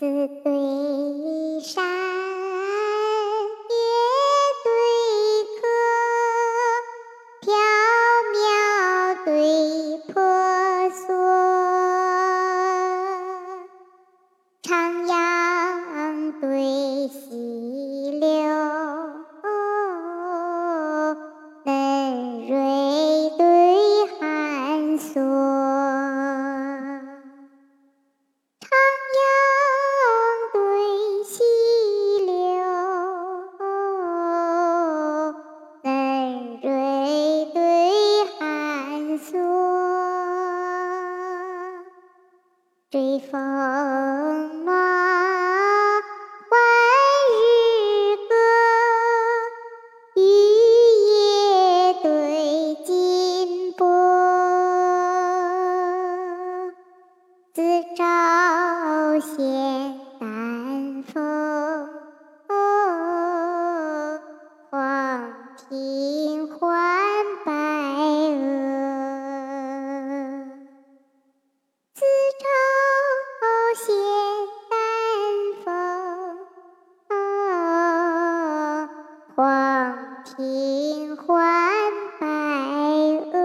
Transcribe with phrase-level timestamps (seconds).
[0.00, 0.06] 此
[0.42, 1.29] 对，
[42.90, 46.02] 追风乱，
[46.48, 46.58] 换
[47.30, 48.34] 日歌，
[50.16, 50.20] 玉
[51.06, 53.86] 叶对金波，
[57.54, 57.62] 自
[57.96, 58.02] 照
[59.20, 59.38] 仙
[60.18, 61.22] 丹凤，
[64.68, 65.32] 黄
[65.68, 65.99] 庭
[80.36, 82.26] 庭换白
[83.32, 83.42] 鹅。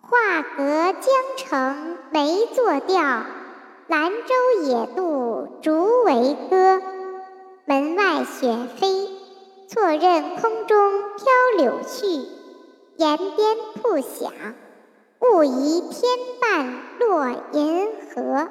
[0.00, 3.24] 画阁江城梅作调，
[3.88, 6.80] 兰舟野渡竹为歌。
[7.66, 9.10] 门外雪飞，
[9.68, 11.26] 错认空中飘
[11.58, 12.26] 柳絮，
[12.96, 14.32] 檐边瀑响。
[15.20, 18.48] 雾疑天半落银河。